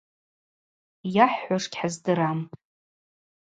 [1.15, 2.39] Йахӏхӏвуаш гьхӏыздырам.